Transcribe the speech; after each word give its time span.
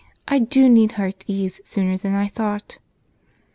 I 0.27 0.39
do 0.39 0.67
need 0.67 0.93
heart's 0.93 1.23
ease 1.27 1.61
sooner 1.63 1.95
than 1.95 2.15
I 2.15 2.27
thought!" 2.27 2.79